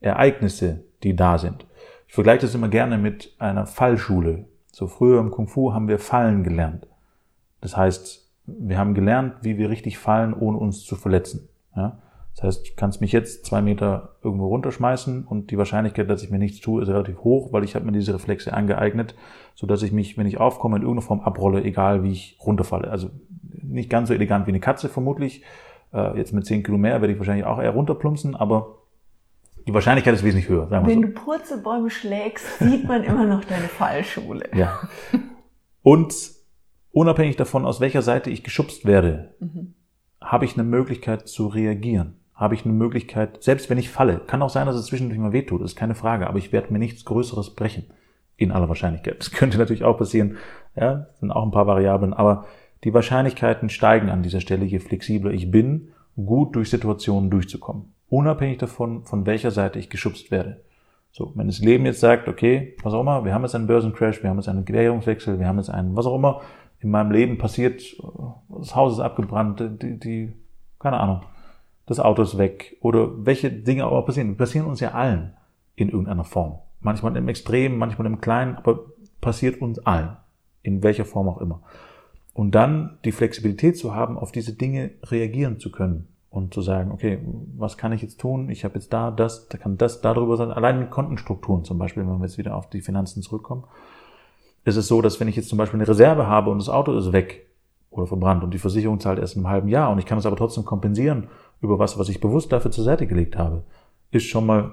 Ereignisse, 0.00 0.84
die 1.02 1.14
da 1.14 1.38
sind. 1.38 1.66
Ich 2.08 2.14
vergleiche 2.14 2.42
das 2.42 2.54
immer 2.54 2.68
gerne 2.68 2.98
mit 2.98 3.34
einer 3.38 3.66
Fallschule. 3.66 4.46
So 4.72 4.86
früher 4.86 5.20
im 5.20 5.30
Kung 5.30 5.46
Fu 5.46 5.72
haben 5.72 5.88
wir 5.88 5.98
Fallen 5.98 6.42
gelernt. 6.42 6.86
Das 7.60 7.76
heißt, 7.76 8.28
wir 8.46 8.78
haben 8.78 8.94
gelernt, 8.94 9.34
wie 9.42 9.58
wir 9.58 9.70
richtig 9.70 9.98
fallen, 9.98 10.34
ohne 10.34 10.58
uns 10.58 10.82
zu 10.84 10.96
verletzen. 10.96 11.48
Ja? 11.76 12.00
Das 12.36 12.44
heißt, 12.44 12.68
du 12.68 12.70
kannst 12.76 13.00
mich 13.00 13.12
jetzt 13.12 13.44
zwei 13.44 13.60
Meter 13.60 14.16
irgendwo 14.22 14.46
runterschmeißen 14.46 15.24
und 15.24 15.50
die 15.50 15.58
Wahrscheinlichkeit, 15.58 16.08
dass 16.08 16.22
ich 16.22 16.30
mir 16.30 16.38
nichts 16.38 16.60
tue, 16.60 16.82
ist 16.82 16.88
relativ 16.88 17.18
hoch, 17.18 17.52
weil 17.52 17.64
ich 17.64 17.74
habe 17.74 17.84
mir 17.84 17.92
diese 17.92 18.14
Reflexe 18.14 18.52
angeeignet, 18.52 19.14
so 19.54 19.66
dass 19.66 19.82
ich 19.82 19.92
mich, 19.92 20.16
wenn 20.16 20.26
ich 20.26 20.38
aufkomme, 20.38 20.76
in 20.76 20.82
irgendeiner 20.82 21.06
Form 21.06 21.20
abrolle, 21.20 21.62
egal 21.64 22.02
wie 22.02 22.12
ich 22.12 22.38
runterfalle. 22.44 22.90
Also 22.90 23.10
nicht 23.62 23.90
ganz 23.90 24.08
so 24.08 24.14
elegant 24.14 24.46
wie 24.46 24.52
eine 24.52 24.60
Katze 24.60 24.88
vermutlich. 24.88 25.42
Äh, 25.92 26.16
jetzt 26.16 26.32
mit 26.32 26.46
zehn 26.46 26.62
Kilo 26.62 26.78
mehr 26.78 27.00
werde 27.00 27.12
ich 27.12 27.18
wahrscheinlich 27.18 27.44
auch 27.44 27.60
eher 27.60 27.70
runterplumpsen, 27.70 28.36
aber 28.36 28.78
die 29.66 29.74
Wahrscheinlichkeit 29.74 30.14
ist 30.14 30.24
wesentlich 30.24 30.48
höher. 30.48 30.68
Sagen 30.68 30.86
wir 30.86 30.94
Wenn 30.94 31.02
so. 31.02 31.08
du 31.08 31.14
Purzelbäume 31.14 31.90
schlägst, 31.90 32.58
sieht 32.58 32.86
man 32.86 33.04
immer 33.04 33.26
noch 33.26 33.44
deine 33.44 33.68
Fallschule. 33.68 34.48
Ja. 34.54 34.80
Und 35.82 36.14
unabhängig 36.92 37.36
davon, 37.36 37.64
aus 37.64 37.80
welcher 37.80 38.02
Seite 38.02 38.30
ich 38.30 38.42
geschubst 38.42 38.86
werde, 38.86 39.34
mhm. 39.40 39.74
habe 40.20 40.44
ich 40.44 40.54
eine 40.54 40.64
Möglichkeit 40.64 41.28
zu 41.28 41.48
reagieren. 41.48 42.19
Habe 42.40 42.54
ich 42.54 42.64
eine 42.64 42.72
Möglichkeit, 42.72 43.42
selbst 43.42 43.68
wenn 43.68 43.76
ich 43.76 43.90
falle, 43.90 44.18
kann 44.26 44.40
auch 44.40 44.48
sein, 44.48 44.66
dass 44.66 44.74
es 44.74 44.86
zwischendurch 44.86 45.20
mal 45.20 45.34
wehtut, 45.34 45.60
ist 45.60 45.76
keine 45.76 45.94
Frage, 45.94 46.26
aber 46.26 46.38
ich 46.38 46.52
werde 46.52 46.72
mir 46.72 46.78
nichts 46.78 47.04
Größeres 47.04 47.54
brechen. 47.54 47.84
In 48.38 48.50
aller 48.50 48.70
Wahrscheinlichkeit. 48.70 49.18
Das 49.18 49.30
könnte 49.30 49.58
natürlich 49.58 49.84
auch 49.84 49.98
passieren. 49.98 50.38
Ja, 50.74 51.08
sind 51.20 51.32
auch 51.32 51.44
ein 51.44 51.50
paar 51.50 51.66
Variablen, 51.66 52.14
aber 52.14 52.46
die 52.82 52.94
Wahrscheinlichkeiten 52.94 53.68
steigen 53.68 54.08
an 54.08 54.22
dieser 54.22 54.40
Stelle, 54.40 54.64
je 54.64 54.78
flexibler 54.78 55.32
ich 55.32 55.50
bin, 55.50 55.90
gut 56.16 56.56
durch 56.56 56.70
Situationen 56.70 57.28
durchzukommen. 57.28 57.92
unabhängig 58.08 58.56
davon, 58.56 59.04
von 59.04 59.26
welcher 59.26 59.50
Seite 59.50 59.78
ich 59.78 59.90
geschubst 59.90 60.30
werde. 60.30 60.62
So, 61.12 61.32
wenn 61.34 61.46
das 61.46 61.58
Leben 61.58 61.84
jetzt 61.84 62.00
sagt, 62.00 62.26
okay, 62.26 62.74
was 62.82 62.94
auch 62.94 63.02
immer, 63.02 63.26
wir 63.26 63.34
haben 63.34 63.42
jetzt 63.42 63.54
einen 63.54 63.66
Börsencrash, 63.66 64.22
wir 64.22 64.30
haben 64.30 64.38
jetzt 64.38 64.48
einen 64.48 64.66
Währungswechsel, 64.66 65.38
wir 65.38 65.46
haben 65.46 65.58
jetzt 65.58 65.68
einen, 65.68 65.94
was 65.94 66.06
auch 66.06 66.16
immer, 66.16 66.40
in 66.78 66.90
meinem 66.90 67.10
Leben 67.10 67.36
passiert, 67.36 67.82
das 68.48 68.74
Haus 68.74 68.94
ist 68.94 69.00
abgebrannt, 69.00 69.62
die, 69.82 69.98
die 69.98 70.32
keine 70.78 70.98
Ahnung, 70.98 71.20
das 71.90 71.98
Auto 71.98 72.22
ist 72.22 72.38
weg 72.38 72.76
oder 72.82 73.26
welche 73.26 73.50
Dinge 73.50 73.82
aber 73.82 74.04
passieren, 74.04 74.36
passieren 74.36 74.68
uns 74.68 74.78
ja 74.78 74.92
allen 74.92 75.32
in 75.74 75.88
irgendeiner 75.88 76.22
Form. 76.22 76.60
Manchmal 76.80 77.16
im 77.16 77.26
Extrem, 77.26 77.78
manchmal 77.78 78.06
im 78.06 78.20
Kleinen, 78.20 78.54
aber 78.54 78.78
passiert 79.20 79.60
uns 79.60 79.80
allen, 79.80 80.16
in 80.62 80.84
welcher 80.84 81.04
Form 81.04 81.28
auch 81.28 81.40
immer. 81.40 81.62
Und 82.32 82.54
dann 82.54 82.98
die 83.04 83.10
Flexibilität 83.10 83.76
zu 83.76 83.92
haben, 83.92 84.16
auf 84.16 84.30
diese 84.30 84.52
Dinge 84.52 84.92
reagieren 85.02 85.58
zu 85.58 85.72
können 85.72 86.06
und 86.30 86.54
zu 86.54 86.62
sagen, 86.62 86.92
okay, 86.92 87.18
was 87.56 87.76
kann 87.76 87.90
ich 87.90 88.02
jetzt 88.02 88.20
tun? 88.20 88.50
Ich 88.50 88.64
habe 88.64 88.76
jetzt 88.76 88.92
da 88.92 89.10
das, 89.10 89.48
da 89.48 89.58
kann 89.58 89.76
das 89.76 90.00
darüber 90.00 90.36
sein. 90.36 90.52
Allein 90.52 90.78
mit 90.78 90.92
Kontenstrukturen 90.92 91.64
zum 91.64 91.78
Beispiel, 91.78 92.04
wenn 92.04 92.18
wir 92.18 92.24
jetzt 92.24 92.38
wieder 92.38 92.54
auf 92.54 92.70
die 92.70 92.82
Finanzen 92.82 93.20
zurückkommen, 93.20 93.64
ist 94.64 94.76
es 94.76 94.86
so, 94.86 95.02
dass 95.02 95.18
wenn 95.18 95.26
ich 95.26 95.34
jetzt 95.34 95.48
zum 95.48 95.58
Beispiel 95.58 95.80
eine 95.80 95.88
Reserve 95.88 96.28
habe 96.28 96.50
und 96.50 96.58
das 96.58 96.68
Auto 96.68 96.96
ist 96.96 97.12
weg 97.12 97.48
oder 97.90 98.06
verbrannt 98.06 98.44
und 98.44 98.54
die 98.54 98.58
Versicherung 98.58 99.00
zahlt 99.00 99.18
erst 99.18 99.36
einem 99.36 99.48
halben 99.48 99.66
Jahr 99.66 99.90
und 99.90 99.98
ich 99.98 100.06
kann 100.06 100.18
es 100.18 100.26
aber 100.26 100.36
trotzdem 100.36 100.64
kompensieren 100.64 101.26
über 101.60 101.78
was, 101.78 101.98
was 101.98 102.08
ich 102.08 102.20
bewusst 102.20 102.52
dafür 102.52 102.70
zur 102.70 102.84
Seite 102.84 103.06
gelegt 103.06 103.36
habe, 103.36 103.64
ist 104.10 104.26
schon 104.26 104.46
mal 104.46 104.72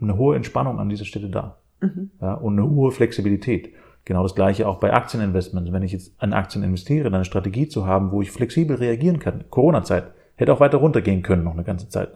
eine 0.00 0.16
hohe 0.16 0.36
Entspannung 0.36 0.78
an 0.78 0.88
dieser 0.88 1.04
Stelle 1.04 1.28
da. 1.28 1.58
Mhm. 1.80 2.10
Ja, 2.20 2.34
und 2.34 2.58
eine 2.58 2.68
hohe 2.68 2.90
Flexibilität. 2.90 3.72
Genau 4.04 4.22
das 4.22 4.34
gleiche 4.34 4.66
auch 4.66 4.78
bei 4.78 4.92
Aktieninvestments. 4.92 5.72
Wenn 5.72 5.82
ich 5.82 5.92
jetzt 5.92 6.14
an 6.18 6.32
Aktien 6.32 6.64
investiere, 6.64 7.04
dann 7.04 7.14
eine 7.14 7.24
Strategie 7.24 7.68
zu 7.68 7.86
haben, 7.86 8.10
wo 8.10 8.22
ich 8.22 8.30
flexibel 8.30 8.76
reagieren 8.76 9.18
kann. 9.18 9.44
Corona-Zeit. 9.50 10.12
Hätte 10.36 10.52
auch 10.52 10.60
weiter 10.60 10.78
runtergehen 10.78 11.22
können 11.22 11.44
noch 11.44 11.52
eine 11.52 11.64
ganze 11.64 11.88
Zeit. 11.88 12.10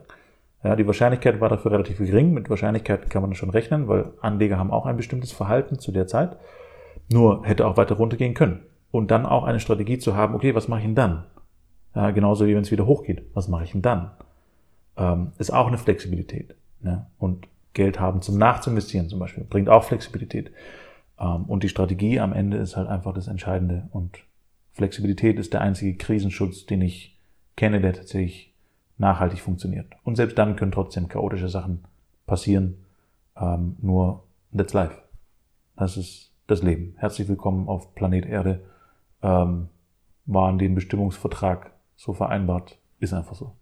Ja, 0.64 0.76
die 0.76 0.86
Wahrscheinlichkeit 0.86 1.40
war 1.40 1.48
dafür 1.48 1.72
relativ 1.72 1.98
gering. 1.98 2.32
Mit 2.32 2.48
Wahrscheinlichkeit 2.48 3.10
kann 3.10 3.22
man 3.22 3.34
schon 3.34 3.50
rechnen, 3.50 3.88
weil 3.88 4.12
Anleger 4.20 4.58
haben 4.58 4.70
auch 4.70 4.86
ein 4.86 4.96
bestimmtes 4.96 5.32
Verhalten 5.32 5.78
zu 5.78 5.90
der 5.90 6.06
Zeit. 6.06 6.36
Nur 7.10 7.44
hätte 7.44 7.66
auch 7.66 7.76
weiter 7.76 7.96
runtergehen 7.96 8.34
können. 8.34 8.60
Und 8.90 9.10
dann 9.10 9.26
auch 9.26 9.44
eine 9.44 9.58
Strategie 9.58 9.98
zu 9.98 10.16
haben, 10.16 10.34
okay, 10.34 10.54
was 10.54 10.68
mache 10.68 10.80
ich 10.80 10.86
denn 10.86 10.94
dann? 10.94 11.24
Ja, 11.94 12.10
genauso 12.10 12.46
wie 12.46 12.54
wenn 12.54 12.62
es 12.62 12.70
wieder 12.70 12.86
hochgeht. 12.86 13.22
Was 13.34 13.48
mache 13.48 13.64
ich 13.64 13.72
denn 13.72 13.82
dann? 13.82 14.10
Ähm, 14.96 15.32
ist 15.38 15.52
auch 15.52 15.66
eine 15.66 15.78
Flexibilität. 15.78 16.54
Ne? 16.80 17.06
Und 17.18 17.48
Geld 17.74 18.00
haben 18.00 18.22
zum 18.22 18.38
Nachzuinvestieren 18.38 19.08
zum 19.08 19.18
Beispiel 19.18 19.44
bringt 19.44 19.68
auch 19.68 19.84
Flexibilität. 19.84 20.50
Ähm, 21.18 21.44
und 21.44 21.62
die 21.62 21.68
Strategie 21.68 22.20
am 22.20 22.32
Ende 22.32 22.56
ist 22.56 22.76
halt 22.76 22.88
einfach 22.88 23.14
das 23.14 23.28
Entscheidende. 23.28 23.88
Und 23.90 24.18
Flexibilität 24.72 25.38
ist 25.38 25.52
der 25.52 25.60
einzige 25.60 25.96
Krisenschutz, 25.96 26.66
den 26.66 26.82
ich 26.82 27.18
kenne, 27.56 27.80
der 27.80 27.92
tatsächlich 27.92 28.52
nachhaltig 28.98 29.40
funktioniert. 29.40 29.86
Und 30.04 30.16
selbst 30.16 30.38
dann 30.38 30.56
können 30.56 30.72
trotzdem 30.72 31.08
chaotische 31.08 31.48
Sachen 31.48 31.84
passieren. 32.26 32.76
Ähm, 33.36 33.76
nur 33.80 34.24
that's 34.56 34.72
life. 34.72 34.96
Das 35.76 35.96
ist 35.96 36.30
das 36.46 36.62
Leben. 36.62 36.94
Herzlich 36.96 37.28
willkommen 37.28 37.68
auf 37.68 37.94
Planet 37.94 38.26
Erde. 38.26 38.62
Ähm, 39.22 39.68
war 40.26 40.50
in 40.50 40.58
den 40.58 40.74
Bestimmungsvertrag 40.74 41.71
so 42.02 42.12
vereinbart. 42.12 42.78
Ist 42.98 43.12
einfach 43.12 43.36
so. 43.36 43.52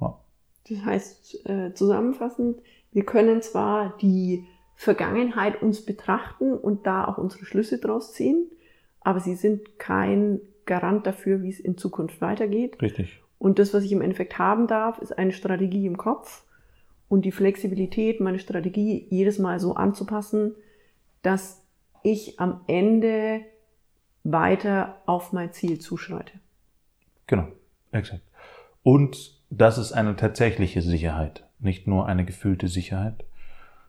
Ja. 0.00 0.18
Das 0.68 0.84
heißt, 0.84 1.46
äh, 1.46 1.74
zusammenfassend, 1.74 2.60
wir 2.92 3.04
können 3.04 3.42
zwar 3.42 3.96
die 3.98 4.46
Vergangenheit 4.74 5.60
uns 5.62 5.84
betrachten 5.84 6.54
und 6.54 6.86
da 6.86 7.04
auch 7.04 7.18
unsere 7.18 7.44
Schlüsse 7.44 7.78
draus 7.78 8.12
ziehen, 8.12 8.50
aber 9.00 9.20
sie 9.20 9.34
sind 9.34 9.78
kein 9.78 10.40
Garant 10.64 11.06
dafür, 11.06 11.42
wie 11.42 11.50
es 11.50 11.60
in 11.60 11.76
Zukunft 11.76 12.22
weitergeht. 12.22 12.80
Richtig. 12.80 13.22
Und 13.38 13.58
das, 13.58 13.74
was 13.74 13.84
ich 13.84 13.92
im 13.92 14.00
Endeffekt 14.00 14.38
haben 14.38 14.66
darf, 14.66 14.98
ist 14.98 15.16
eine 15.16 15.32
Strategie 15.32 15.86
im 15.86 15.98
Kopf 15.98 16.46
und 17.08 17.26
die 17.26 17.32
Flexibilität, 17.32 18.20
meine 18.20 18.38
Strategie 18.38 19.06
jedes 19.10 19.38
Mal 19.38 19.60
so 19.60 19.74
anzupassen, 19.74 20.54
dass 21.20 21.62
ich 22.02 22.40
am 22.40 22.62
Ende 22.66 23.44
weiter 24.24 24.96
auf 25.06 25.32
mein 25.32 25.52
Ziel 25.52 25.78
zuschreite. 25.78 26.32
Genau, 27.26 27.48
exakt. 27.92 28.22
Und 28.82 29.38
das 29.50 29.78
ist 29.78 29.92
eine 29.92 30.16
tatsächliche 30.16 30.82
Sicherheit, 30.82 31.44
nicht 31.60 31.86
nur 31.86 32.06
eine 32.06 32.24
gefühlte 32.24 32.68
Sicherheit. 32.68 33.24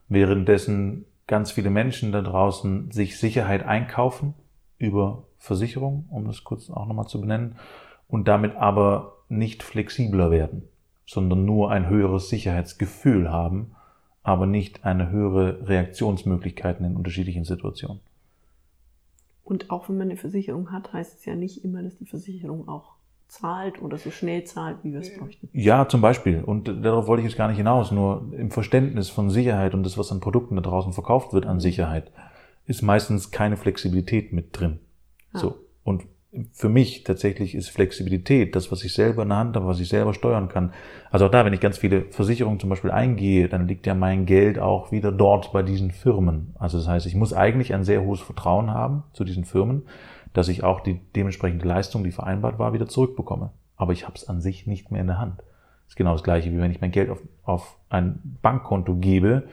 Währenddessen 0.07 1.05
ganz 1.27 1.51
viele 1.51 1.69
Menschen 1.69 2.11
da 2.11 2.21
draußen 2.21 2.91
sich 2.91 3.17
Sicherheit 3.17 3.63
einkaufen 3.65 4.35
über 4.77 5.23
Versicherung, 5.39 6.05
um 6.09 6.25
das 6.25 6.43
kurz 6.43 6.69
auch 6.69 6.85
nochmal 6.85 7.07
zu 7.07 7.21
benennen, 7.21 7.55
und 8.07 8.27
damit 8.27 8.55
aber 8.55 9.13
nicht 9.29 9.63
flexibler 9.63 10.29
werden, 10.29 10.67
sondern 11.05 11.45
nur 11.45 11.71
ein 11.71 11.89
höheres 11.89 12.29
Sicherheitsgefühl 12.29 13.31
haben, 13.31 13.75
aber 14.21 14.45
nicht 14.45 14.85
eine 14.85 15.09
höhere 15.09 15.67
Reaktionsmöglichkeiten 15.67 16.85
in 16.85 16.95
unterschiedlichen 16.95 17.45
Situationen. 17.45 18.01
Und 19.45 19.69
auch 19.69 19.87
wenn 19.87 19.97
man 19.97 20.09
eine 20.09 20.17
Versicherung 20.17 20.71
hat, 20.71 20.91
heißt 20.91 21.19
es 21.19 21.25
ja 21.25 21.35
nicht 21.35 21.63
immer, 21.63 21.83
dass 21.83 21.95
die 21.97 22.07
Versicherung 22.07 22.67
auch 22.67 22.95
zahlt 23.27 23.81
oder 23.81 23.97
so 23.97 24.09
schnell 24.11 24.43
zahlt, 24.43 24.77
wie 24.83 24.91
wir 24.91 24.99
es 24.99 25.15
bräuchten. 25.15 25.49
Ja, 25.53 25.87
zum 25.87 26.01
Beispiel. 26.01 26.43
Und 26.43 26.67
darauf 26.67 27.07
wollte 27.07 27.21
ich 27.21 27.29
jetzt 27.29 27.37
gar 27.37 27.47
nicht 27.47 27.57
hinaus. 27.57 27.91
Nur 27.91 28.31
im 28.35 28.49
Verständnis 28.49 29.09
von 29.09 29.29
Sicherheit 29.29 29.73
und 29.73 29.83
das, 29.83 29.97
was 29.97 30.11
an 30.11 30.19
Produkten 30.19 30.55
da 30.55 30.61
draußen 30.61 30.93
verkauft 30.93 31.31
wird 31.31 31.45
an 31.45 31.59
Sicherheit, 31.59 32.11
ist 32.65 32.81
meistens 32.81 33.29
keine 33.29 33.55
Flexibilität 33.55 34.33
mit 34.33 34.59
drin. 34.59 34.79
Ah. 35.31 35.39
So. 35.39 35.59
Und 35.83 36.03
für 36.51 36.69
mich 36.69 37.03
tatsächlich 37.03 37.55
ist 37.55 37.69
Flexibilität 37.69 38.55
das, 38.55 38.71
was 38.71 38.83
ich 38.83 38.93
selber 38.93 39.23
in 39.23 39.29
der 39.29 39.37
Hand 39.37 39.55
habe, 39.55 39.67
was 39.67 39.79
ich 39.79 39.89
selber 39.89 40.13
steuern 40.13 40.49
kann. 40.49 40.73
Also 41.11 41.25
auch 41.25 41.31
da, 41.31 41.45
wenn 41.45 41.53
ich 41.53 41.59
ganz 41.59 41.77
viele 41.77 42.05
Versicherungen 42.11 42.59
zum 42.59 42.69
Beispiel 42.69 42.91
eingehe, 42.91 43.47
dann 43.47 43.67
liegt 43.67 43.85
ja 43.87 43.95
mein 43.95 44.25
Geld 44.25 44.59
auch 44.59 44.91
wieder 44.91 45.11
dort 45.11 45.51
bei 45.53 45.63
diesen 45.63 45.91
Firmen. 45.91 46.53
Also 46.59 46.77
das 46.77 46.87
heißt, 46.87 47.05
ich 47.05 47.15
muss 47.15 47.33
eigentlich 47.33 47.73
ein 47.73 47.83
sehr 47.83 48.03
hohes 48.03 48.21
Vertrauen 48.21 48.71
haben 48.71 49.03
zu 49.13 49.23
diesen 49.23 49.45
Firmen, 49.45 49.83
dass 50.33 50.47
ich 50.47 50.63
auch 50.63 50.81
die 50.81 50.99
dementsprechende 51.15 51.67
Leistung, 51.67 52.03
die 52.03 52.11
vereinbart 52.11 52.59
war, 52.59 52.73
wieder 52.73 52.87
zurückbekomme. 52.87 53.51
Aber 53.77 53.93
ich 53.93 54.03
habe 54.03 54.15
es 54.15 54.27
an 54.27 54.41
sich 54.41 54.67
nicht 54.67 54.91
mehr 54.91 55.01
in 55.01 55.07
der 55.07 55.17
Hand. 55.17 55.39
Das 55.39 55.93
ist 55.93 55.95
genau 55.95 56.13
das 56.13 56.23
gleiche, 56.23 56.51
wie 56.51 56.59
wenn 56.59 56.71
ich 56.71 56.81
mein 56.81 56.91
Geld 56.91 57.09
auf, 57.09 57.19
auf 57.43 57.77
ein 57.89 58.19
Bankkonto 58.41 58.95
gebe, 58.95 59.43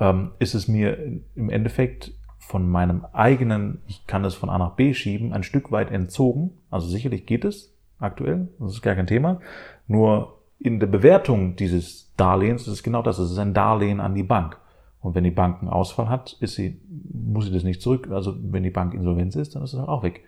ähm, 0.00 0.32
ist 0.38 0.54
es 0.54 0.68
mir 0.68 0.98
im 1.34 1.50
Endeffekt 1.50 2.12
von 2.46 2.68
meinem 2.68 3.04
eigenen, 3.12 3.80
ich 3.86 4.06
kann 4.06 4.24
es 4.24 4.34
von 4.34 4.50
A 4.50 4.58
nach 4.58 4.72
B 4.72 4.94
schieben, 4.94 5.32
ein 5.32 5.42
Stück 5.42 5.72
weit 5.72 5.90
entzogen. 5.90 6.52
Also 6.70 6.88
sicherlich 6.88 7.26
geht 7.26 7.44
es 7.44 7.74
aktuell, 7.98 8.48
das 8.58 8.72
ist 8.72 8.82
gar 8.82 8.94
kein 8.94 9.06
Thema. 9.06 9.40
Nur 9.86 10.38
in 10.58 10.80
der 10.80 10.86
Bewertung 10.86 11.56
dieses 11.56 12.12
Darlehens 12.16 12.62
ist 12.62 12.74
es 12.74 12.82
genau 12.82 13.02
das. 13.02 13.18
Es 13.18 13.30
ist 13.30 13.38
ein 13.38 13.54
Darlehen 13.54 14.00
an 14.00 14.14
die 14.14 14.22
Bank. 14.22 14.58
Und 15.00 15.14
wenn 15.14 15.24
die 15.24 15.30
Bank 15.30 15.60
einen 15.60 15.68
Ausfall 15.68 16.08
hat, 16.08 16.36
ist 16.40 16.54
sie, 16.54 16.80
muss 17.12 17.46
sie 17.46 17.52
das 17.52 17.64
nicht 17.64 17.82
zurück. 17.82 18.08
Also 18.10 18.34
wenn 18.40 18.62
die 18.62 18.70
Bank 18.70 18.94
insolvenz 18.94 19.36
ist, 19.36 19.54
dann 19.54 19.62
ist 19.62 19.74
es 19.74 19.80
auch 19.80 20.02
weg. 20.02 20.24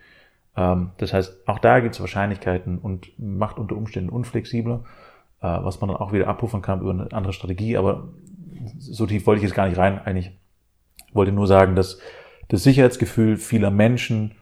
Ähm, 0.57 0.91
das 0.99 1.13
heißt, 1.13 1.49
auch 1.49 1.59
da 1.59 1.81
gibt 1.81 1.95
es 1.95 2.01
Wahrscheinlichkeiten 2.01 2.79
und 2.79 3.19
macht 3.19 3.59
unter 3.59 3.77
Umständen 3.77 4.11
unflexibler, 4.11 4.85
äh, 5.41 5.47
was 5.47 5.81
man 5.81 5.89
dann 5.89 5.97
auch 5.97 6.13
wieder 6.13 6.29
abrufen 6.29 6.61
kann 6.61 6.81
über 6.81 6.91
eine 6.91 7.13
andere 7.13 7.33
Strategie. 7.33 7.77
Aber 7.77 8.09
so 8.79 9.07
tief 9.07 9.27
wollte 9.27 9.39
ich 9.39 9.45
jetzt 9.45 9.57
gar 9.57 9.69
nicht 9.69 9.79
rein. 9.79 9.99
Eigentlich 9.99 10.33
wollte 11.17 11.33
nur 11.33 11.47
sagen, 11.47 11.75
dass 11.75 11.99
das 12.49 12.63
Sicherheitsgefühl 12.63 13.37
vieler 13.37 13.71
Menschen 13.71 14.35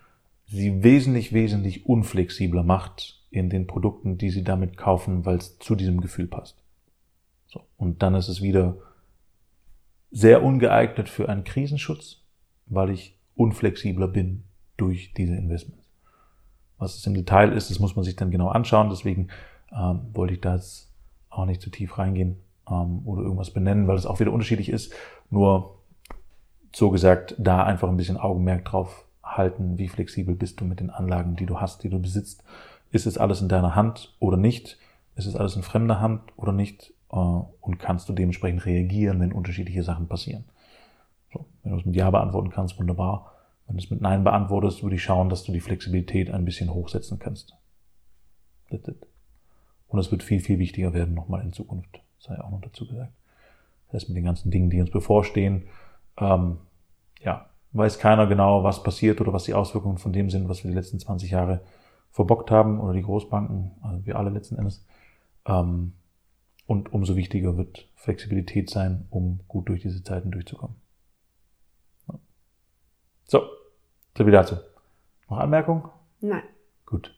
sie 0.47 0.83
wesentlich, 0.83 1.33
wesentlich 1.33 1.87
unflexibler 1.87 2.63
macht 2.63 3.23
in 3.31 3.51
den 3.51 3.67
Produkten, 3.67 4.19
die 4.19 4.31
sie 4.31 4.45
damit 4.45 4.77
kaufen, 4.77 5.25
weil 5.25 5.37
es 5.37 5.59
zu 5.59 5.75
diesem 5.75 6.01
Gefühl 6.01 6.27
passt. 6.27 6.63
So. 7.47 7.63
Und 7.77 8.03
dann 8.03 8.15
ist 8.15 8.29
es 8.29 8.43
wieder 8.43 8.77
sehr 10.11 10.45
ungeeignet 10.45 11.09
für 11.09 11.29
einen 11.29 11.45
Krisenschutz, 11.45 12.23
weil 12.67 12.91
ich 12.91 13.19
unflexibler 13.35 14.07
bin 14.07 14.45
durch 14.77 15.13
diese 15.15 15.35
Investments. 15.35 15.91
Was 16.79 16.97
es 16.97 17.07
im 17.07 17.15
Detail 17.15 17.53
ist, 17.53 17.71
das 17.71 17.79
muss 17.79 17.97
man 17.97 18.05
sich 18.05 18.17
dann 18.17 18.31
genau 18.31 18.49
anschauen. 18.49 18.91
Deswegen 18.91 19.29
ähm, 19.73 20.01
wollte 20.13 20.35
ich 20.35 20.41
da 20.41 20.55
jetzt 20.55 20.93
auch 21.31 21.47
nicht 21.47 21.61
zu 21.61 21.71
tief 21.71 21.99
reingehen 21.99 22.37
ähm, 22.71 23.03
oder 23.07 23.23
irgendwas 23.23 23.53
benennen, 23.53 23.89
weil 23.89 23.97
es 23.97 24.07
auch 24.07 24.21
wieder 24.21 24.33
unterschiedlich 24.33 24.69
ist. 24.69 24.93
Nur 25.31 25.74
so 26.75 26.91
gesagt, 26.91 27.35
da 27.39 27.63
einfach 27.63 27.89
ein 27.89 27.97
bisschen 27.97 28.17
Augenmerk 28.17 28.65
drauf 28.65 29.07
halten, 29.23 29.79
wie 29.79 29.89
flexibel 29.89 30.35
bist 30.35 30.61
du 30.61 30.65
mit 30.65 30.81
den 30.81 30.91
Anlagen, 30.91 31.37
die 31.37 31.47
du 31.47 31.61
hast, 31.61 31.85
die 31.85 31.89
du 31.89 32.01
besitzt. 32.01 32.43
Ist 32.91 33.07
es 33.07 33.17
alles 33.17 33.41
in 33.41 33.49
deiner 33.49 33.75
Hand 33.75 34.15
oder 34.19 34.37
nicht? 34.37 34.79
Ist 35.17 35.27
es 35.27 35.37
alles 35.37 35.57
in 35.57 35.63
fremder 35.63 36.01
Hand 36.01 36.23
oder 36.37 36.53
nicht? 36.53 36.93
Äh, 37.11 37.17
und 37.17 37.79
kannst 37.79 38.09
du 38.09 38.13
dementsprechend 38.13 38.67
reagieren, 38.67 39.21
wenn 39.21 39.33
unterschiedliche 39.33 39.83
Sachen 39.83 40.09
passieren? 40.09 40.45
So, 41.33 41.47
wenn 41.63 41.73
du 41.73 41.79
es 41.79 41.85
mit 41.85 41.97
Ja 41.97 42.11
beantworten 42.11 42.51
kannst, 42.51 42.79
wunderbar. 42.79 43.33
Wenn 43.67 43.77
du 43.77 43.83
es 43.83 43.91
mit 43.91 44.01
Nein 44.01 44.25
beantwortest, 44.25 44.83
würde 44.83 44.97
ich 44.97 45.03
schauen, 45.03 45.29
dass 45.29 45.45
du 45.45 45.53
die 45.53 45.61
Flexibilität 45.61 46.31
ein 46.31 46.45
bisschen 46.45 46.75
hochsetzen 46.75 47.19
kannst. 47.19 47.57
Und 48.69 49.99
es 49.99 50.11
wird 50.11 50.23
viel, 50.23 50.41
viel 50.41 50.59
wichtiger 50.59 50.93
werden 50.93 51.15
nochmal 51.15 51.43
in 51.43 51.53
Zukunft, 51.53 52.01
sei 52.19 52.39
auch 52.41 52.51
noch 52.51 52.61
dazu 52.61 52.87
gesagt. 52.87 53.13
Das 53.87 54.03
heißt, 54.03 54.09
mit 54.09 54.17
den 54.17 54.25
ganzen 54.25 54.51
Dingen, 54.51 54.71
die 54.71 54.81
uns 54.81 54.91
bevorstehen, 54.91 55.69
ähm, 56.19 56.59
ja, 57.21 57.51
weiß 57.73 57.99
keiner 57.99 58.27
genau, 58.27 58.65
was 58.65 58.83
passiert 58.83 59.21
oder 59.21 59.33
was 59.33 59.45
die 59.45 59.55
Auswirkungen 59.55 59.99
von 59.99 60.13
dem 60.13 60.31
sind, 60.31 60.49
was 60.49 60.65
wir 60.65 60.71
die 60.71 60.77
letzten 60.77 60.99
20 60.99 61.31
Jahre 61.31 61.61
verbockt 62.11 62.51
haben 62.51 62.81
oder 62.81 62.93
die 62.93 63.03
Großbanken, 63.03 63.73
also 63.83 64.07
wir 64.07 64.17
alle 64.17 64.31
letzten 64.31 64.57
Endes. 64.57 64.87
Ähm, 65.47 65.95
und 66.67 66.93
umso 66.93 67.17
wichtiger 67.17 67.57
wird 67.57 67.89
Flexibilität 67.97 68.71
sein, 68.71 69.07
um 69.11 69.41
gut 69.49 69.69
durch 69.69 69.83
diese 69.83 70.03
Zeiten 70.03 70.31
durchzukommen. 70.31 70.77
So, 73.25 73.43
so 74.17 74.25
viel 74.25 74.33
dazu. 74.33 74.57
Noch 75.29 75.39
Anmerkung? 75.39 75.89
Nein. 76.21 76.43
Gut. 76.87 77.15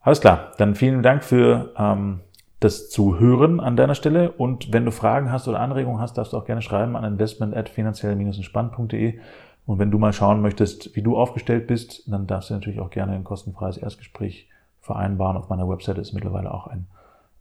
Alles 0.00 0.20
klar. 0.20 0.52
Dann 0.58 0.74
vielen 0.74 1.02
Dank 1.02 1.22
für 1.24 1.74
ähm, 1.76 2.20
das 2.60 2.90
Zuhören 2.90 3.60
an 3.60 3.76
deiner 3.76 3.94
Stelle. 3.94 4.32
Und 4.32 4.72
wenn 4.72 4.84
du 4.84 4.90
Fragen 4.90 5.30
hast 5.30 5.48
oder 5.48 5.60
Anregungen 5.60 6.00
hast, 6.00 6.18
darfst 6.18 6.32
du 6.32 6.36
auch 6.36 6.44
gerne 6.44 6.62
schreiben 6.62 6.96
an 6.96 7.04
investment.finanziell-entspannt.de. 7.04 9.20
Und 9.66 9.78
wenn 9.78 9.90
du 9.90 9.98
mal 9.98 10.12
schauen 10.12 10.40
möchtest, 10.40 10.96
wie 10.96 11.02
du 11.02 11.16
aufgestellt 11.16 11.66
bist, 11.66 12.10
dann 12.10 12.26
darfst 12.26 12.50
du 12.50 12.54
natürlich 12.54 12.80
auch 12.80 12.90
gerne 12.90 13.12
ein 13.12 13.24
kostenfreies 13.24 13.76
Erstgespräch 13.76 14.48
vereinbaren. 14.80 15.36
Auf 15.36 15.50
meiner 15.50 15.68
Webseite 15.68 16.00
ist 16.00 16.14
mittlerweile 16.14 16.52
auch 16.52 16.66
ein 16.66 16.86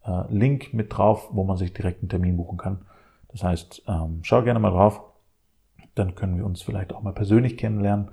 äh, 0.06 0.24
Link 0.30 0.74
mit 0.74 0.96
drauf, 0.96 1.30
wo 1.32 1.44
man 1.44 1.58
sich 1.58 1.74
direkt 1.74 2.02
einen 2.02 2.10
Termin 2.10 2.38
buchen 2.38 2.58
kann. 2.58 2.86
Das 3.30 3.44
heißt, 3.44 3.84
ähm, 3.88 4.20
schau 4.24 4.44
gerne 4.44 4.60
mal 4.60 4.72
drauf. 4.72 5.02
Dann 5.96 6.16
können 6.16 6.38
wir 6.38 6.46
uns 6.46 6.62
vielleicht 6.62 6.94
auch 6.94 7.02
mal 7.02 7.14
persönlich 7.14 7.58
kennenlernen. 7.58 8.10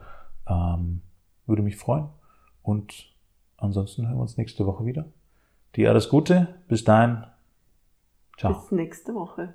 Ähm, 0.49 1.03
würde 1.47 1.63
mich 1.63 1.77
freuen. 1.77 2.09
Und 2.63 3.13
ansonsten 3.57 4.07
hören 4.07 4.17
wir 4.17 4.23
uns 4.23 4.37
nächste 4.37 4.65
Woche 4.65 4.87
wieder. 4.87 5.07
Dir 5.77 5.91
alles 5.91 6.09
Gute. 6.09 6.61
Bis 6.69 6.85
dahin. 6.85 7.25
Ciao. 8.39 8.55
Bis 8.55 8.71
nächste 8.71 9.15
Woche. 9.15 9.55